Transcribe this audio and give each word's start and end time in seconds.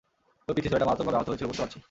ওই 0.47 0.53
পিচ্চি 0.55 0.69
ছেলেটা 0.71 0.87
মারাত্নকভাবে 0.87 1.17
আহত 1.19 1.27
হয়েছিল 1.29 1.47
বুঝতে 1.49 1.63
পারছি! 1.63 1.77